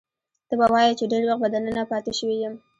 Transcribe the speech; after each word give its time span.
ته 0.47 0.53
به 0.59 0.67
وایې 0.73 0.93
چې 0.99 1.05
ډېر 1.11 1.23
وخت 1.25 1.41
به 1.41 1.47
دننه 1.53 1.83
پاتې 1.91 2.11
شوی 2.19 2.37
یم. 2.43 2.53